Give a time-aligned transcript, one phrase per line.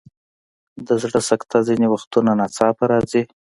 [0.87, 3.21] د زړه سکته ځینې وختونه ناڅاپه راځي.